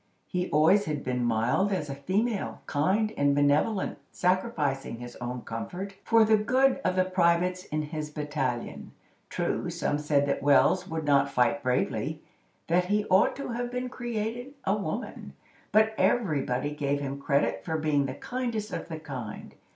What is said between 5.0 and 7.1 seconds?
own comfort for the good of the